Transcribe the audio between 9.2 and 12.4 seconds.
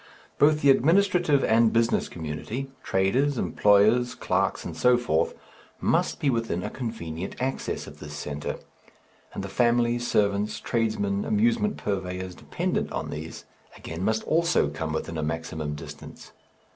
and the families, servants, tradesmen, amusement purveyors